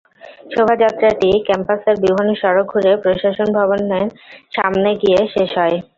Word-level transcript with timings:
শোভাযাত্রাটি 0.53 1.29
ক্যাম্পাসের 1.47 1.95
বিভিন্ন 2.03 2.31
সড়ক 2.41 2.65
ঘুরে 2.73 2.91
প্রশাসন 3.03 3.47
ভবনের 3.57 4.07
সামনে 4.55 4.89
গিয়ে 5.01 5.19
শেষ 5.33 5.51
হয়। 5.57 5.77